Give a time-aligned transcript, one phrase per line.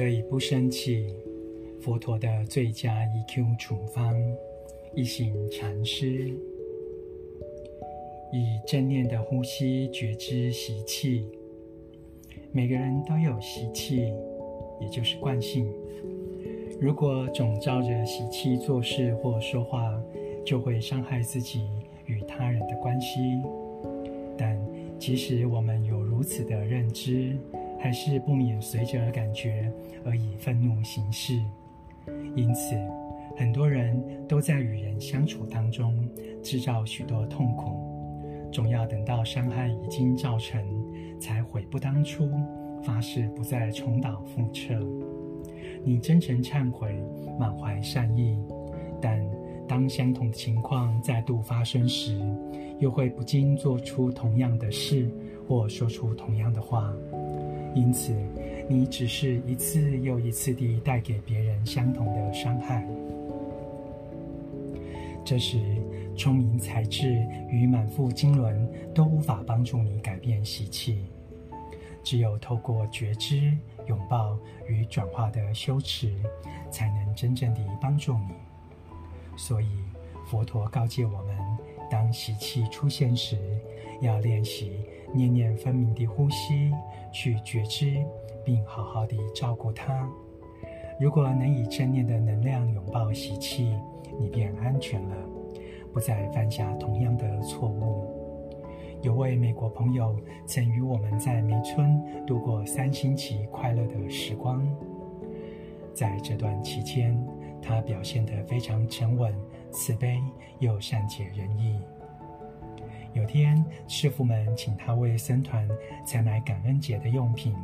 [0.00, 1.14] 可以不生气，
[1.78, 4.18] 佛陀的最佳 EQ 处方。
[4.94, 6.30] 一行禅师
[8.32, 11.28] 以正念的呼吸觉知习气。
[12.50, 14.10] 每个人都有习气，
[14.80, 15.70] 也就是惯性。
[16.80, 20.02] 如果总照着习气做事或说话，
[20.46, 21.68] 就会伤害自己
[22.06, 23.20] 与他人的关系。
[24.34, 24.58] 但
[24.98, 27.36] 即使我们有如此的认知，
[27.80, 29.72] 还是不免随着感觉
[30.04, 31.40] 而以愤怒行事。
[32.36, 32.76] 因此，
[33.36, 36.08] 很多人都在与人相处当中
[36.42, 40.62] 制造许多痛苦，总要等到伤害已经造成，
[41.18, 42.28] 才悔不当初，
[42.82, 44.86] 发誓不再重蹈覆辙。
[45.82, 47.02] 你真诚忏悔，
[47.38, 48.38] 满怀善意，
[49.00, 49.24] 但
[49.66, 52.20] 当相同的情况再度发生时，
[52.78, 55.08] 又会不禁做出同样的事
[55.48, 56.92] 或说出同样的话。
[57.74, 58.12] 因此，
[58.68, 62.84] 你只是一次又一次地带给别人相同的伤害。
[65.24, 65.58] 这时，
[66.16, 71.04] 聪明才智与满腹经纶都无法帮助你改变习气，
[72.02, 76.12] 只有透过觉知、拥抱与转化的修持，
[76.70, 78.34] 才能真正地帮助你。
[79.36, 79.68] 所以，
[80.26, 81.36] 佛陀告诫我们：
[81.88, 83.38] 当习气出现时，
[84.00, 84.72] 要练习
[85.14, 86.72] 念念分明的呼吸，
[87.12, 88.04] 去觉知，
[88.44, 90.08] 并好好地照顾它。
[91.00, 93.74] 如果能以正念的能量拥抱习气，
[94.18, 95.16] 你便安全了，
[95.92, 98.06] 不再犯下同样的错误。
[99.02, 104.62] 有位美国朋友曾与我们在梅村度过三星期快乐的时光。
[105.94, 107.18] 在这段期间，
[107.62, 109.34] 他表现得非常沉稳、
[109.70, 110.20] 慈悲
[110.58, 111.80] 又善解人意。
[113.12, 115.68] 有天，师傅们请他为僧团
[116.06, 117.54] 采买感恩节的用品。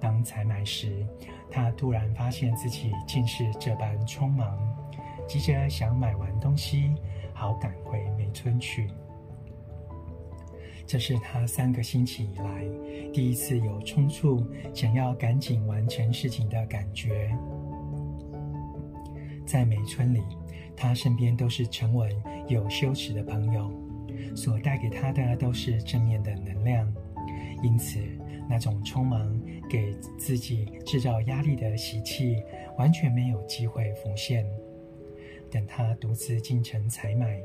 [0.00, 1.04] 当采买时，
[1.50, 4.56] 他突然发现自己竟是这般匆忙，
[5.26, 6.94] 急着想买完东西，
[7.34, 8.88] 好赶回梅村去。
[10.86, 12.64] 这是他三个星期以来
[13.12, 17.36] 第一次有冲促，想要赶紧完成事情的感觉。
[19.44, 20.22] 在梅村里，
[20.76, 22.10] 他身边都是沉稳
[22.46, 23.70] 有羞耻的朋友，
[24.34, 26.92] 所带给他的都是正面的能量，
[27.62, 28.00] 因此，
[28.48, 32.36] 那种匆忙给自己制造压力的习气，
[32.76, 34.46] 完全没有机会浮现。
[35.50, 37.40] 等他独自进城采买，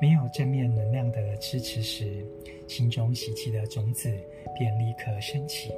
[0.00, 2.22] 没有正面能量的支持时，
[2.68, 4.14] 心中习气的种子
[4.58, 5.70] 便立刻升起。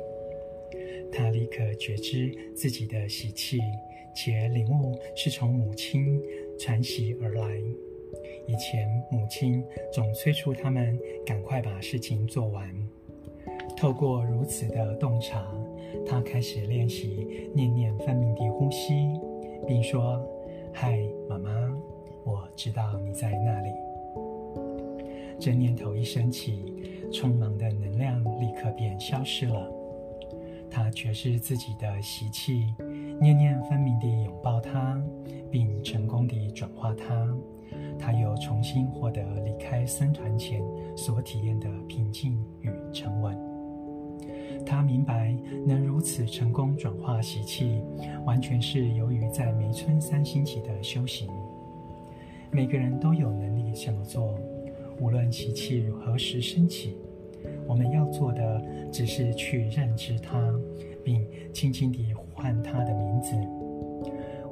[1.13, 3.61] 他立刻觉知自己的习气，
[4.15, 6.21] 且领悟是从母亲
[6.59, 7.63] 传习而来。
[8.47, 12.69] 以前母亲总催促他们赶快把事情做完。
[13.77, 15.47] 透过如此的洞察，
[16.07, 18.93] 他开始练习念念分明的呼吸，
[19.67, 20.21] 并说
[20.75, 20.99] ：“嗨，
[21.29, 21.51] 妈妈，
[22.25, 23.71] 我知道你在那里。”
[25.39, 26.65] 这念头一升起，
[27.13, 29.71] 匆忙的能量立刻便消失了。
[30.69, 32.75] 他觉知自己的习气，
[33.21, 35.03] 念念分明地拥抱他，
[35.51, 37.35] 并成功地转化他。
[37.99, 40.63] 他又重新获得离开僧团前
[40.97, 43.37] 所体验的平静与沉稳。
[44.65, 45.37] 他明白，
[45.67, 47.83] 能如此成功转化习气，
[48.25, 51.29] 完全是由于在梅村三星期的修行。
[52.51, 54.35] 每个人都有能力这么做，
[55.01, 56.97] 无论习气何时升起，
[57.67, 58.63] 我们要做的
[58.93, 60.39] 只是去认知它，
[61.09, 63.35] 并轻轻地呼唤它的名字。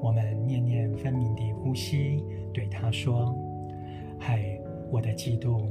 [0.00, 2.24] 我们念念分明地呼吸，
[2.54, 3.34] 对它说
[4.18, 4.58] ：“嗨，
[4.90, 5.66] 我的嫉妒；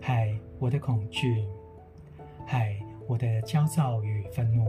[0.00, 1.44] 嗨，我的恐惧；
[2.46, 2.74] 嗨。”
[3.10, 4.64] 我的焦躁与愤怒，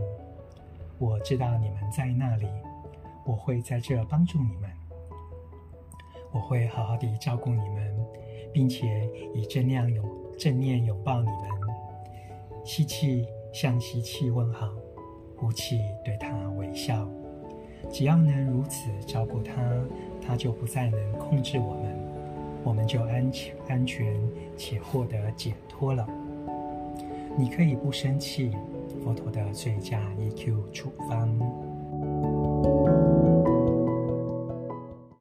[0.98, 2.48] 我知道你们在那里，
[3.24, 4.68] 我会在这帮助你们，
[6.32, 7.96] 我会好好地照顾你们，
[8.52, 10.04] 并且以正念拥
[10.36, 11.36] 正念拥抱你们。
[12.64, 14.68] 吸气向吸气问好，
[15.42, 17.04] 呼气对他微笑。
[17.90, 19.60] 只要能如此照顾他，
[20.24, 21.98] 他就不再能控制我们，
[22.62, 24.16] 我们就安全安全
[24.56, 26.08] 且获得解脱了。
[27.36, 28.52] 你可以不生气，
[29.02, 31.36] 佛陀的最佳 EQ 处方。